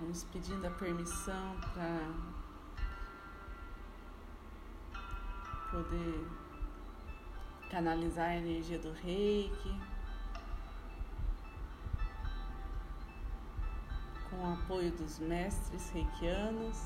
Vamos 0.00 0.24
pedindo 0.24 0.66
a 0.66 0.70
permissão 0.70 1.60
para 1.74 2.08
poder 5.70 6.26
canalizar 7.70 8.30
a 8.30 8.36
energia 8.36 8.78
do 8.78 8.92
reiki. 8.92 9.78
Com 14.30 14.36
o 14.36 14.54
apoio 14.54 14.90
dos 14.92 15.18
mestres 15.18 15.90
reikianos, 15.90 16.78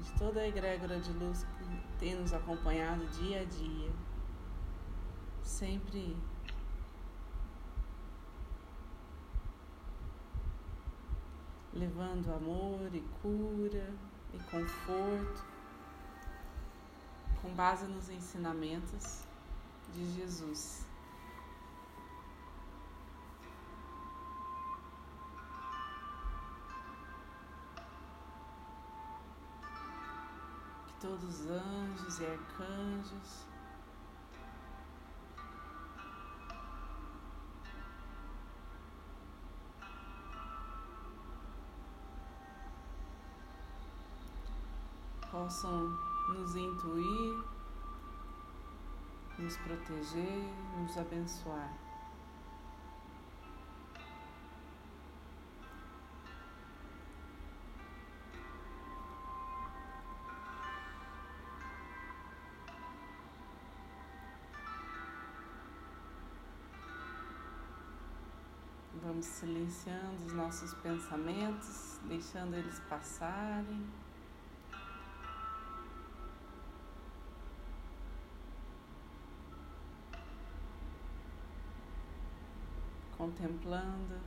de 0.00 0.12
toda 0.16 0.38
a 0.38 0.46
egrégora 0.46 1.00
de 1.00 1.12
luz 1.14 1.42
que 1.42 1.98
tem 1.98 2.14
nos 2.14 2.32
acompanhado 2.32 3.04
dia 3.08 3.40
a 3.40 3.44
dia, 3.44 3.90
sempre 5.42 6.16
levando 11.80 12.30
amor 12.34 12.94
e 12.94 13.00
cura 13.22 13.90
e 14.34 14.38
conforto, 14.50 15.44
com 17.40 17.54
base 17.54 17.86
nos 17.86 18.10
ensinamentos 18.10 19.22
de 19.94 20.12
Jesus. 20.12 20.84
Que 30.86 30.94
todos 31.00 31.40
os 31.40 31.50
anjos 31.50 32.20
e 32.20 32.26
arcanjos 32.26 33.49
possam 45.50 45.98
nos 46.28 46.54
intuir, 46.54 47.44
nos 49.36 49.56
proteger, 49.56 50.48
nos 50.78 50.96
abençoar. 50.96 51.76
Vamos 69.02 69.26
silenciando 69.26 70.26
os 70.26 70.32
nossos 70.32 70.72
pensamentos, 70.74 71.98
deixando 72.04 72.54
eles 72.54 72.78
passarem. 72.88 74.09
Contemplando 83.40 84.20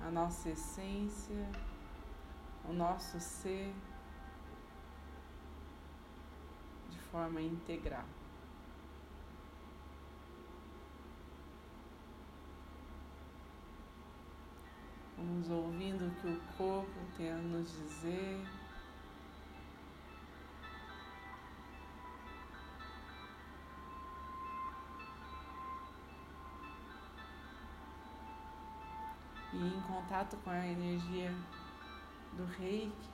a 0.00 0.10
nossa 0.10 0.48
essência, 0.48 1.46
o 2.66 2.72
nosso 2.72 3.20
ser 3.20 3.74
de 6.88 6.98
forma 6.98 7.42
integral. 7.42 8.06
Vamos 15.18 15.50
ouvindo 15.50 16.06
o 16.06 16.10
que 16.22 16.28
o 16.28 16.40
corpo 16.56 16.98
tem 17.18 17.30
a 17.30 17.36
nos 17.36 17.70
dizer. 17.70 18.46
Contato 29.98 30.36
com 30.44 30.50
a 30.50 30.64
energia 30.64 31.34
do 32.34 32.44
reiki, 32.44 33.10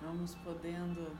vamos 0.00 0.36
podendo 0.36 1.18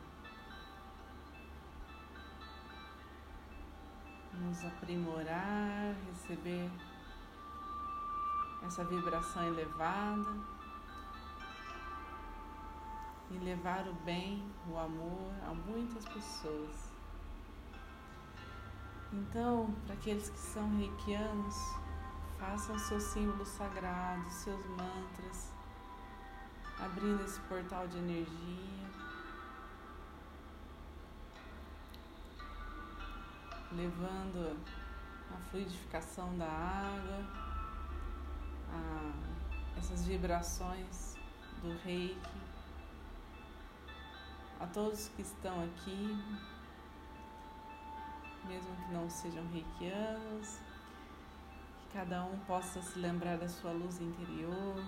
nos 4.34 4.64
aprimorar, 4.64 5.96
receber 6.06 6.70
essa 8.64 8.84
vibração 8.84 9.48
elevada 9.48 10.30
e 13.32 13.38
levar 13.38 13.88
o 13.88 13.94
bem, 14.04 14.48
o 14.70 14.78
amor 14.78 15.32
a 15.48 15.52
muitas 15.52 16.04
pessoas. 16.04 16.92
Então, 19.12 19.74
para 19.84 19.94
aqueles 19.94 20.30
que 20.30 20.38
são 20.38 20.76
reikianos, 20.76 21.56
façam 22.44 22.78
seus 22.78 23.02
símbolos 23.04 23.48
sagrados, 23.48 24.32
seus 24.32 24.66
mantras, 24.66 25.50
abrindo 26.78 27.24
esse 27.24 27.40
portal 27.40 27.88
de 27.88 27.96
energia. 27.96 28.84
Levando 33.72 34.56
a 35.34 35.38
fluidificação 35.50 36.36
da 36.36 36.46
água, 36.46 37.24
a, 38.70 39.78
essas 39.78 40.06
vibrações 40.06 41.16
do 41.62 41.74
reiki, 41.78 42.42
a 44.60 44.66
todos 44.66 45.08
que 45.08 45.22
estão 45.22 45.64
aqui, 45.64 46.22
mesmo 48.46 48.76
que 48.76 48.92
não 48.92 49.08
sejam 49.08 49.44
reikianos, 49.50 50.60
cada 51.94 52.24
um 52.24 52.36
possa 52.40 52.82
se 52.82 52.98
lembrar 52.98 53.38
da 53.38 53.48
sua 53.48 53.70
luz 53.70 54.00
interior, 54.00 54.84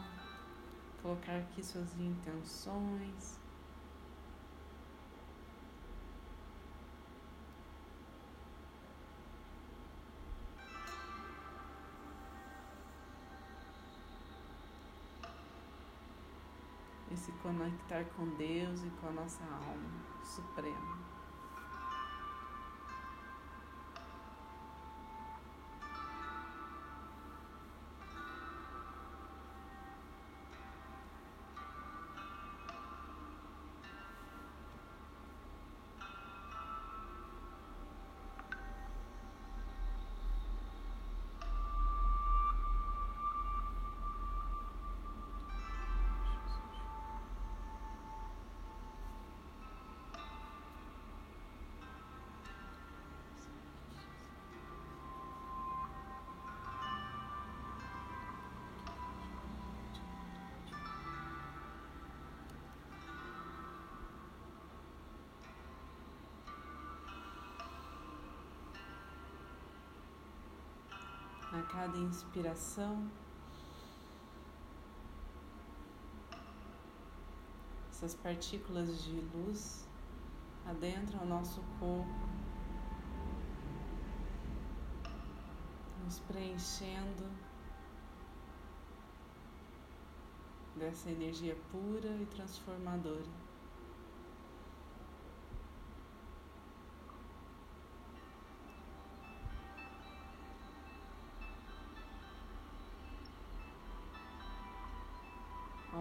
colocar 1.00 1.36
aqui 1.36 1.64
suas 1.64 1.96
intenções. 2.00 3.38
E 17.08 17.16
se 17.16 17.30
conectar 17.34 18.04
com 18.16 18.36
Deus 18.36 18.82
e 18.82 18.90
com 19.00 19.06
a 19.06 19.12
nossa 19.12 19.44
alma 19.44 20.24
suprema. 20.24 21.15
A 71.58 71.62
cada 71.62 71.96
inspiração. 71.96 73.10
Essas 77.90 78.14
partículas 78.14 79.02
de 79.04 79.20
luz 79.34 79.88
adentram 80.66 81.22
o 81.22 81.26
nosso 81.26 81.62
corpo, 81.80 82.28
nos 86.04 86.18
preenchendo 86.20 87.24
dessa 90.76 91.10
energia 91.10 91.56
pura 91.72 92.14
e 92.20 92.26
transformadora. 92.26 93.45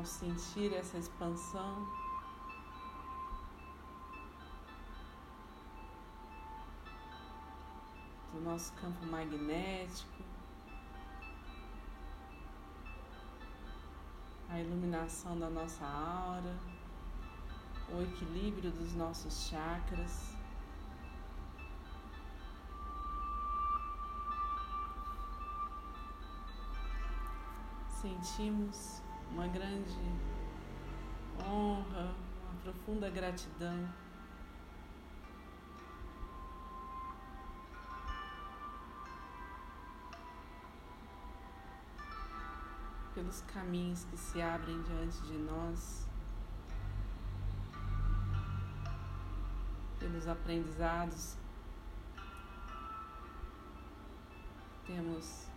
Sentir 0.05 0.73
essa 0.73 0.97
expansão, 0.97 1.87
do 8.33 8.41
nosso 8.41 8.73
campo 8.73 9.05
magnético, 9.05 10.23
a 14.49 14.59
iluminação 14.59 15.37
da 15.39 15.49
nossa 15.49 15.85
aura, 15.85 16.55
o 17.89 18.01
equilíbrio 18.01 18.71
dos 18.71 18.93
nossos 18.93 19.47
chakras. 19.47 20.35
Sentimos 28.01 29.04
uma 29.31 29.47
grande 29.47 29.99
honra, 31.43 32.15
uma 32.43 32.61
profunda 32.63 33.09
gratidão. 33.09 33.87
Pelos 43.13 43.41
caminhos 43.41 44.03
que 44.05 44.17
se 44.17 44.41
abrem 44.41 44.81
diante 44.83 45.21
de 45.21 45.37
nós, 45.37 46.05
pelos 49.99 50.27
aprendizados. 50.27 51.37
Temos 54.85 55.47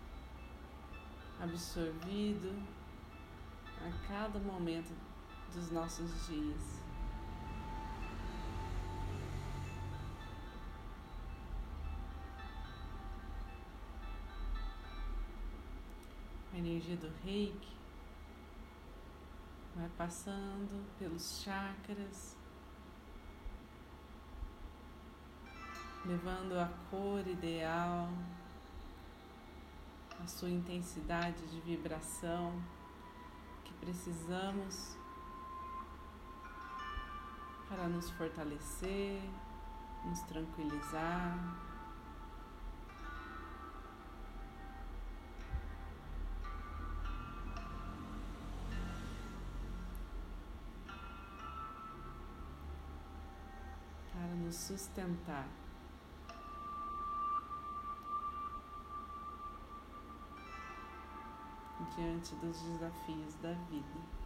absorvido 1.39 2.78
a 3.85 4.07
cada 4.07 4.39
momento 4.39 4.93
dos 5.53 5.71
nossos 5.71 6.27
dias. 6.27 6.79
energia 16.59 16.97
do 16.97 17.09
reiki 17.23 17.77
vai 19.75 19.89
passando 19.97 20.85
pelos 20.97 21.41
chakras, 21.41 22.35
levando 26.05 26.59
a 26.59 26.69
cor 26.89 27.25
ideal, 27.25 28.09
a 30.21 30.27
sua 30.27 30.49
intensidade 30.49 31.47
de 31.47 31.61
vibração 31.61 32.61
precisamos 33.79 34.95
para 37.69 37.87
nos 37.87 38.11
fortalecer, 38.11 39.21
nos 40.05 40.21
tranquilizar. 40.27 41.69
nos 54.49 54.55
sustentar. 54.55 55.45
Diante 61.95 62.35
dos 62.35 62.61
desafios 62.61 63.33
da 63.41 63.53
vida. 63.69 64.19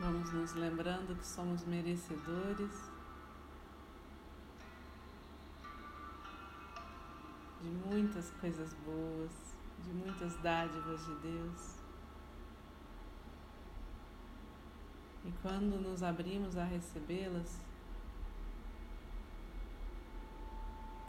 Vamos 0.00 0.32
nos 0.32 0.54
lembrando 0.54 1.16
que 1.16 1.26
somos 1.26 1.64
merecedores 1.66 2.70
de 7.60 7.68
muitas 7.68 8.30
coisas 8.40 8.72
boas, 8.84 9.32
de 9.84 9.92
muitas 9.92 10.40
dádivas 10.42 11.04
de 11.06 11.14
Deus. 11.16 11.87
E 15.28 15.32
quando 15.42 15.78
nos 15.78 16.02
abrimos 16.02 16.56
a 16.56 16.64
recebê-las, 16.64 17.60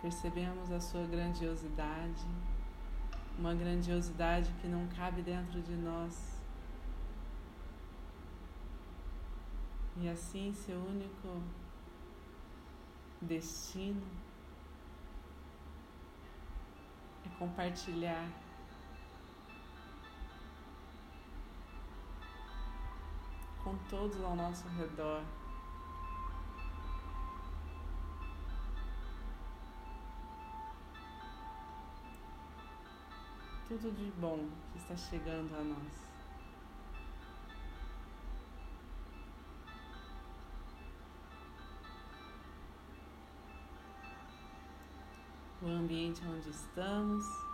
percebemos 0.01 0.69
a 0.73 0.79
sua 0.81 1.05
grandiosidade, 1.05 2.25
uma 3.37 3.55
grandiosidade 3.55 4.51
que 4.59 4.67
não 4.67 4.85
cabe 4.87 5.21
dentro 5.21 5.61
de 5.61 5.73
nós. 5.73 6.37
E 9.95 10.09
assim 10.09 10.51
seu 10.53 10.77
único 10.77 11.41
destino 13.21 14.05
compartilhar. 17.39 18.27
Com 23.69 23.77
todos 23.87 24.19
ao 24.23 24.35
nosso 24.35 24.67
redor. 24.69 25.21
Tudo 33.67 33.95
de 33.95 34.09
bom 34.19 34.49
que 34.71 34.79
está 34.79 34.97
chegando 34.97 35.55
a 35.55 35.63
nós. 35.63 36.09
o 45.61 45.67
ambiente 45.67 46.21
onde 46.25 46.49
estamos. 46.49 47.48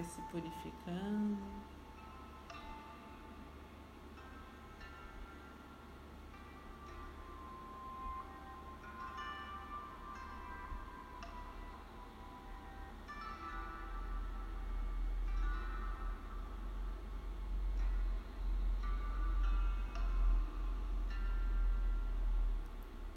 Vai 0.00 0.08
se 0.08 0.22
purificando. 0.32 1.36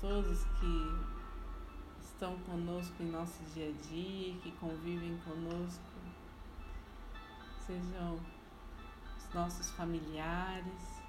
todos 0.02 0.44
que 0.60 1.24
estão 2.02 2.38
conosco 2.40 3.02
em 3.02 3.10
nosso 3.10 3.42
dia 3.54 3.70
a 3.70 3.88
dia, 3.88 4.36
que 4.42 4.52
convivem 4.60 5.18
conosco, 5.24 5.93
sejam 7.74 8.20
os 9.18 9.34
nossos 9.34 9.72
familiares, 9.72 11.02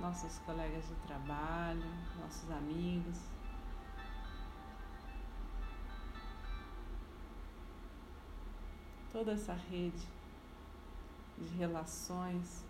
nossos 0.00 0.38
colegas 0.40 0.86
de 0.88 0.94
trabalho, 1.06 1.84
nossos 2.20 2.50
amigos. 2.50 3.16
Toda 9.12 9.32
essa 9.32 9.52
rede 9.52 10.08
de 11.38 11.56
relações 11.56 12.64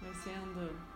vai 0.00 0.14
sendo 0.14 0.89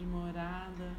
aprimorada. 0.00 0.96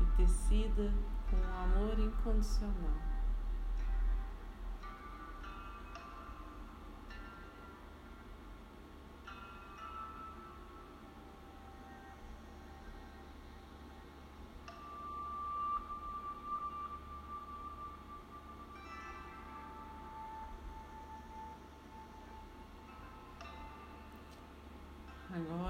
E 0.00 0.16
tecida 0.16 0.92
com 1.30 1.36
amor 1.62 1.98
incondicional. 1.98 3.11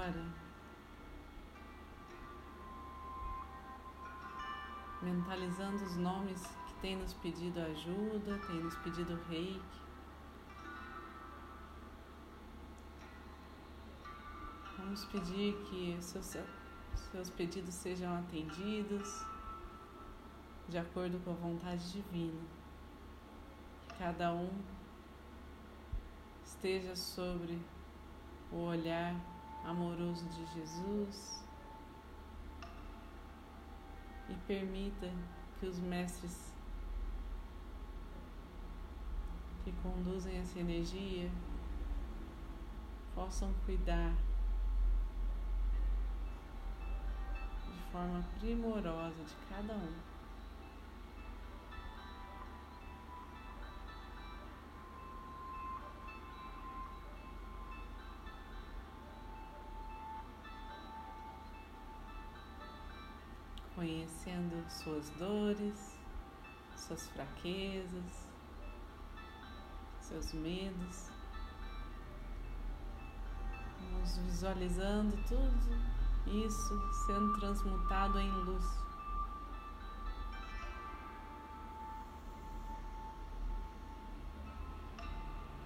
Agora, 0.03 0.25
mentalizando 5.01 5.83
os 5.83 5.95
nomes 5.95 6.41
que 6.67 6.73
tem 6.81 6.97
nos 6.97 7.13
pedido 7.13 7.59
ajuda, 7.61 8.37
tem 8.47 8.61
nos 8.61 8.75
pedido 8.77 9.15
reiki. 9.29 9.81
Vamos 14.77 15.05
pedir 15.05 15.55
que 15.69 15.97
seus, 16.01 16.37
seus 17.11 17.29
pedidos 17.29 17.73
sejam 17.73 18.17
atendidos 18.17 19.25
de 20.67 20.77
acordo 20.77 21.17
com 21.23 21.31
a 21.31 21.35
vontade 21.35 21.91
divina. 21.93 22.41
Que 23.87 23.95
cada 23.95 24.33
um 24.33 24.51
esteja 26.43 26.95
sobre 26.95 27.57
o 28.51 28.57
olhar 28.57 29.32
amoroso 29.63 30.25
de 30.29 30.45
Jesus 30.53 31.43
e 34.29 34.33
permita 34.47 35.09
que 35.59 35.65
os 35.65 35.79
mestres 35.79 36.53
que 39.63 39.71
conduzem 39.81 40.37
essa 40.37 40.59
energia 40.59 41.31
possam 43.15 43.53
cuidar 43.65 44.13
de 47.71 47.91
forma 47.91 48.23
primorosa 48.39 49.23
de 49.23 49.35
cada 49.49 49.73
um. 49.73 50.12
Conhecendo 64.23 64.63
suas 64.69 65.09
dores, 65.11 65.99
suas 66.77 67.07
fraquezas, 67.09 68.29
seus 69.99 70.33
medos. 70.33 71.11
Vamos 73.91 74.17
visualizando 74.17 75.15
tudo 75.27 75.93
isso 76.25 77.05
sendo 77.05 77.39
transmutado 77.39 78.19
em 78.19 78.31
luz. 78.31 78.65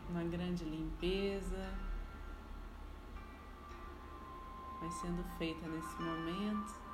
Uma 0.10 0.24
grande 0.24 0.64
limpeza 0.66 1.78
vai 4.80 4.90
sendo 4.90 5.24
feita 5.38 5.68
nesse 5.68 6.02
momento. 6.02 6.87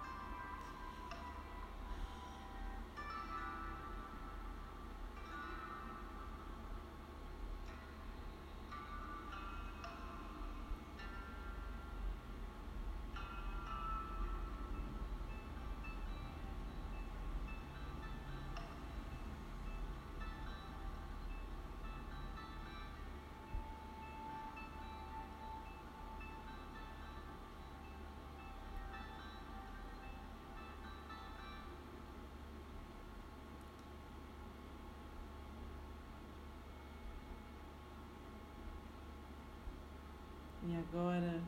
Agora, 40.89 41.41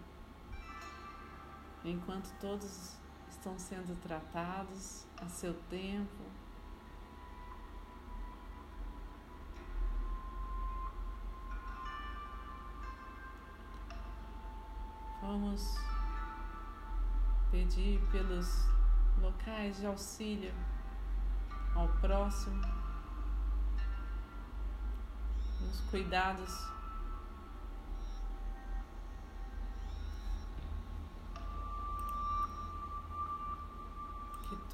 enquanto 1.83 2.31
todos 2.39 2.97
estão 3.29 3.57
sendo 3.59 3.99
tratados 4.01 5.05
a 5.17 5.27
seu 5.27 5.53
tempo, 5.69 6.23
vamos 15.21 15.75
pedir 17.51 17.99
pelos 18.11 18.47
locais 19.21 19.77
de 19.77 19.85
auxílio 19.85 20.53
ao 21.75 21.87
próximo, 21.99 22.61
nos 25.59 25.81
cuidados 25.89 26.74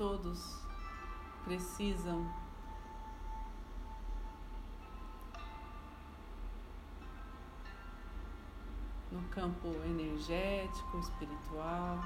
todos 0.01 0.57
precisam 1.43 2.27
no 9.11 9.21
campo 9.29 9.67
energético, 9.85 10.97
espiritual, 10.97 11.99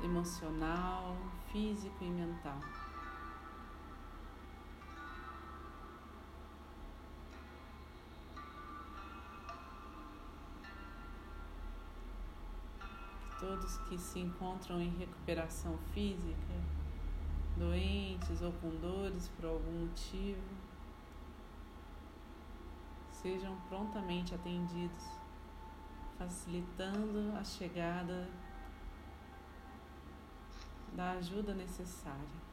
emocional, 0.00 1.16
físico 1.50 2.04
e 2.04 2.08
mental. 2.08 2.60
Todos 13.40 13.78
que 13.88 13.98
se 13.98 14.20
encontram 14.20 14.78
em 14.78 14.90
recuperação 14.98 15.78
física, 15.94 16.54
doentes 17.56 18.42
ou 18.42 18.52
com 18.52 18.68
dores 18.76 19.28
por 19.28 19.46
algum 19.46 19.86
motivo, 19.86 20.42
sejam 23.10 23.56
prontamente 23.68 24.34
atendidos, 24.34 25.04
facilitando 26.18 27.34
a 27.38 27.42
chegada 27.42 28.28
da 30.94 31.12
ajuda 31.12 31.54
necessária. 31.54 32.49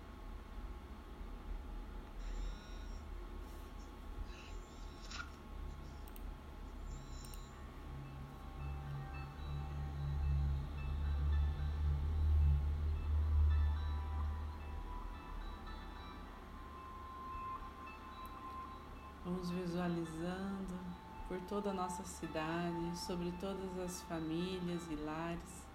Toda 21.48 21.72
a 21.72 21.74
nossa 21.74 22.04
cidade, 22.04 22.98
sobre 22.98 23.32
todas 23.40 23.80
as 23.80 24.02
famílias 24.04 24.86
e 24.92 24.96
lares. 24.96 25.66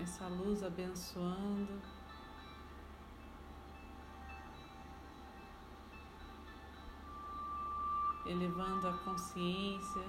Essa 0.00 0.28
luz 0.28 0.62
abençoando. 0.62 1.80
Elevando 8.26 8.88
a 8.88 8.98
consciência 8.98 10.02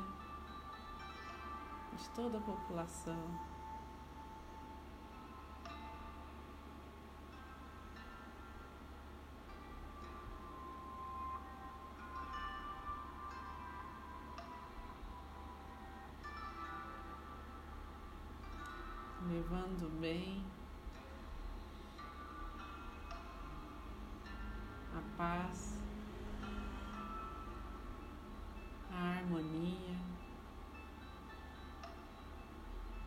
de 1.97 2.09
toda 2.09 2.37
a 2.37 2.41
população. 2.41 3.54
Levando 19.55 19.89
bem. 20.01 20.43
A 24.93 25.17
paz, 25.17 25.79
a 28.91 29.17
harmonia. 29.17 29.95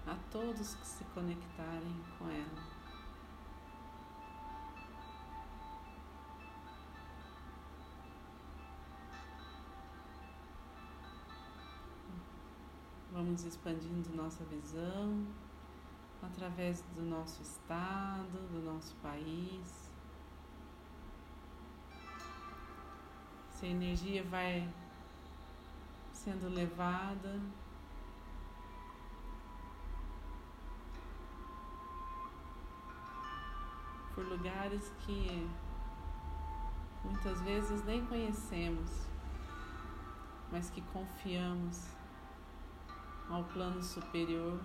A 0.07 0.17
todos 0.31 0.75
que 0.75 0.87
se 0.87 1.05
conectarem 1.15 2.03
com 2.19 2.29
ela. 2.29 2.79
Vamos 13.13 13.45
expandindo 13.45 14.15
nossa 14.15 14.45
visão 14.45 15.27
através 16.33 16.83
do 16.95 17.03
nosso 17.03 17.43
estado, 17.43 18.39
do 18.53 18.63
nosso 18.63 18.95
país. 18.97 19.91
Essa 23.51 23.67
energia 23.67 24.23
vai 24.25 24.69
sendo 26.13 26.49
levada 26.49 27.41
por 34.15 34.25
lugares 34.27 34.93
que 35.01 35.49
muitas 37.05 37.41
vezes 37.43 37.85
nem 37.85 38.05
conhecemos, 38.07 39.07
mas 40.53 40.71
que 40.71 40.83
confiamos 40.83 41.89
ao 43.29 43.45
plano 43.45 43.83
superior 43.83 44.61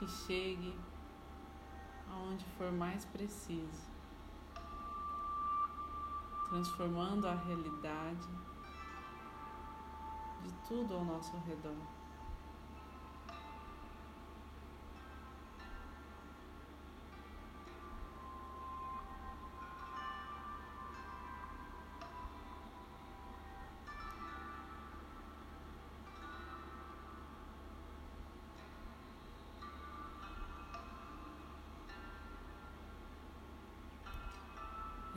que 0.00 0.08
chegue 0.08 0.74
aonde 2.10 2.42
for 2.56 2.72
mais 2.72 3.04
preciso, 3.04 3.90
transformando 6.48 7.28
a 7.28 7.34
realidade 7.34 8.28
de 10.42 10.50
tudo 10.66 10.94
ao 10.94 11.04
nosso 11.04 11.36
redor. 11.46 11.99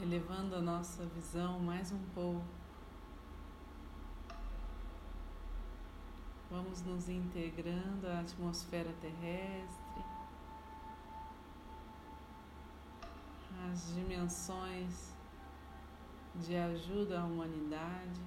Elevando 0.03 0.57
a 0.57 0.61
nossa 0.61 1.05
visão 1.05 1.59
mais 1.61 1.93
um 1.93 2.03
pouco. 2.13 2.43
Vamos 6.51 6.81
nos 6.81 7.07
integrando 7.07 8.05
à 8.07 8.19
atmosfera 8.19 8.91
terrestre, 8.99 10.03
às 13.71 13.95
dimensões 13.95 15.13
de 16.35 16.53
ajuda 16.53 17.21
à 17.21 17.23
humanidade. 17.23 18.19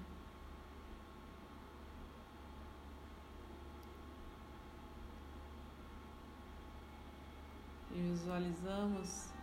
E 7.92 8.00
visualizamos 8.00 9.35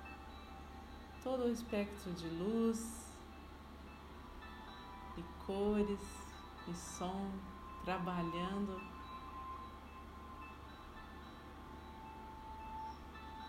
todo 1.24 1.46
o 1.46 1.50
espectro 1.50 2.12
de 2.12 2.28
luz 2.28 3.10
e 5.18 5.24
cores 5.46 6.02
e 6.68 6.76
som 6.76 7.32
trabalhando 7.86 8.82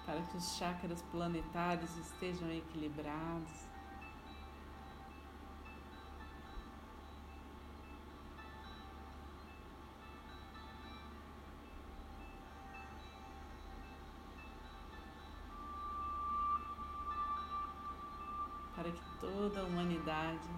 para 0.07 0.23
que 0.23 0.37
os 0.37 0.57
chakras 0.57 1.03
planetários 1.11 1.97
estejam 1.97 2.51
equilibrados. 2.53 3.74
Humanidade 20.15 20.49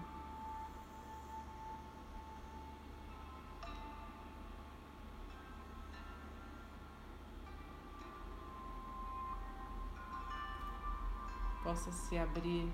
possa 11.63 11.91
se 11.91 12.17
abrir 12.17 12.71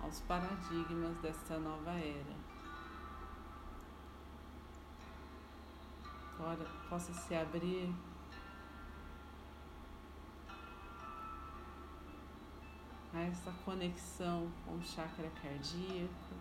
aos 0.00 0.20
paradigmas 0.20 1.16
desta 1.18 1.58
nova 1.58 1.92
era. 1.92 2.46
Possa 6.88 7.12
se 7.12 7.34
abrir 7.34 7.92
a 13.16 13.22
essa 13.22 13.50
conexão 13.64 14.46
com 14.62 14.74
o 14.74 14.84
chakra 14.84 15.30
cardíaco, 15.42 16.34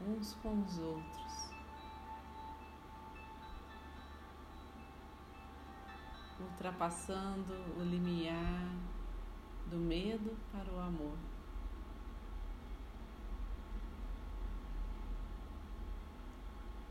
uns 0.00 0.34
com 0.34 0.62
os 0.62 0.78
outros. 0.78 1.48
Ultrapassando 6.40 7.52
o 7.76 7.82
limiar 7.82 8.70
do 9.66 9.76
medo 9.76 10.36
para 10.52 10.72
o 10.72 10.78
amor. 10.78 11.18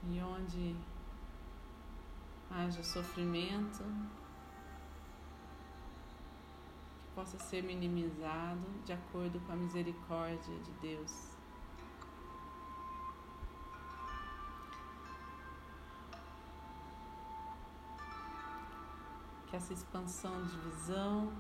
E 0.10 0.20
onde 0.22 0.76
haja 2.52 2.84
sofrimento, 2.84 3.86
possa 7.18 7.40
ser 7.40 7.64
minimizado 7.64 8.62
de 8.86 8.94
acordo 8.94 9.40
com 9.40 9.52
a 9.52 9.56
misericórdia 9.56 10.56
de 10.60 10.72
Deus. 10.74 11.36
Que 19.48 19.56
essa 19.56 19.74
expansão 19.74 20.46
de 20.46 20.56
visão 20.60 21.34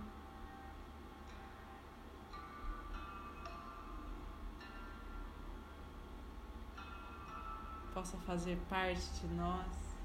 possa 7.94 8.18
fazer 8.26 8.58
parte 8.68 9.08
de 9.20 9.28
nós 9.36 9.96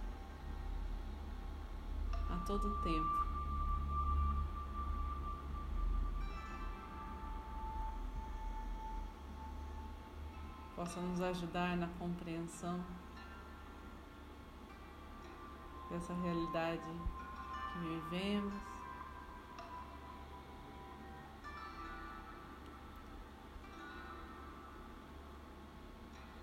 a 2.29 2.37
todo 2.45 2.83
tempo. 2.83 3.22
Possa 10.83 11.01
nos 11.01 11.21
ajudar 11.21 11.77
na 11.77 11.87
compreensão 11.97 12.85
dessa 15.89 16.13
realidade 16.13 16.83
que 17.73 17.79
vivemos. 17.79 18.53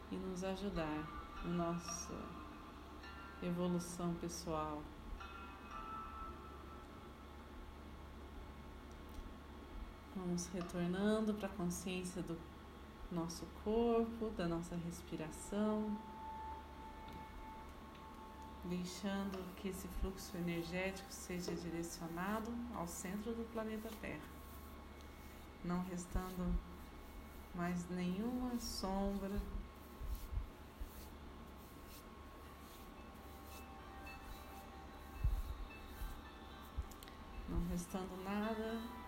E 0.09 0.15
nos 0.15 0.41
ajudar 0.45 1.03
na 1.43 1.73
nossa 1.73 2.15
evolução 3.43 4.13
pessoal. 4.21 4.81
Vamos 10.15 10.47
retornando 10.47 11.33
para 11.33 11.49
a 11.49 11.51
consciência 11.51 12.21
do 12.21 12.37
nosso 13.11 13.45
corpo, 13.63 14.29
da 14.37 14.47
nossa 14.47 14.75
respiração, 14.75 15.97
deixando 18.65 19.43
que 19.55 19.69
esse 19.69 19.87
fluxo 19.99 20.37
energético 20.37 21.11
seja 21.11 21.53
direcionado 21.55 22.51
ao 22.75 22.87
centro 22.87 23.33
do 23.33 23.51
planeta 23.51 23.89
Terra, 24.01 24.29
não 25.63 25.83
restando 25.83 26.53
mais 27.55 27.89
nenhuma 27.89 28.59
sombra. 28.59 29.41
Não 37.49 37.67
restando 37.69 38.15
nada 38.23 38.98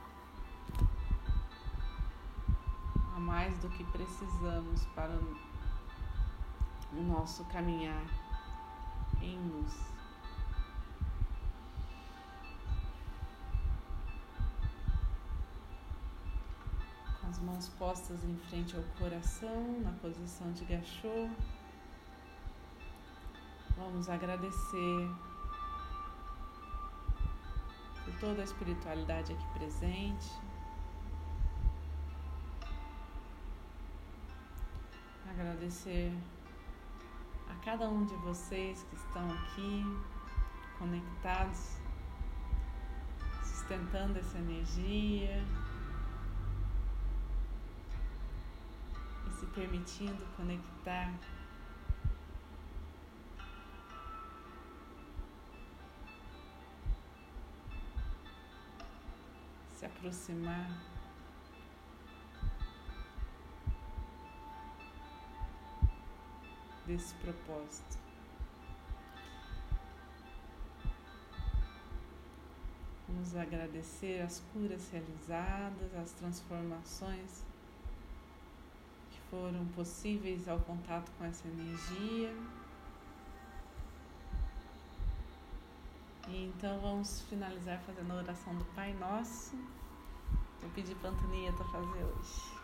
mais 3.22 3.58
do 3.60 3.70
que 3.70 3.84
precisamos 3.86 4.86
para 4.96 5.14
o 6.92 7.02
nosso 7.04 7.46
caminhar 7.46 8.04
em 9.22 9.38
luz. 9.38 9.74
Com 17.20 17.28
as 17.28 17.40
mãos 17.40 17.70
postas 17.70 18.24
em 18.24 18.36
frente 18.50 18.76
ao 18.76 18.84
coração, 18.98 19.80
na 19.82 19.92
posição 19.94 20.52
de 20.52 20.66
gachô. 20.66 21.30
Vamos 23.78 24.10
agradecer 24.10 25.10
por 28.04 28.14
toda 28.20 28.42
a 28.42 28.44
espiritualidade 28.44 29.34
aqui 29.34 29.48
presente. 29.54 30.51
Agradecer 35.62 36.12
a 37.48 37.54
cada 37.64 37.88
um 37.88 38.04
de 38.04 38.16
vocês 38.16 38.84
que 38.90 38.96
estão 38.96 39.32
aqui 39.32 39.84
conectados, 40.80 41.78
sustentando 43.44 44.18
essa 44.18 44.40
energia 44.40 45.46
e 49.28 49.34
se 49.34 49.46
permitindo 49.54 50.26
conectar 50.36 51.14
se 59.76 59.86
aproximar. 59.86 61.01
Desse 66.86 67.14
propósito. 67.16 68.02
Vamos 73.08 73.36
agradecer 73.36 74.22
as 74.22 74.42
curas 74.54 74.90
realizadas, 74.90 75.94
as 75.96 76.12
transformações 76.14 77.44
que 79.12 79.20
foram 79.30 79.66
possíveis 79.76 80.48
ao 80.48 80.60
contato 80.62 81.12
com 81.18 81.26
essa 81.26 81.48
energia. 81.48 82.34
E 86.30 86.46
então 86.46 86.80
vamos 86.80 87.22
finalizar 87.24 87.80
fazendo 87.86 88.12
a 88.12 88.16
oração 88.16 88.56
do 88.56 88.66
Pai 88.74 88.94
Nosso. 88.94 89.56
Eu 90.64 90.70
pedi 90.70 90.96
para 90.96 91.10
a 91.10 91.14
Antonieta 91.14 91.64
fazer 91.66 92.04
hoje. 92.04 92.61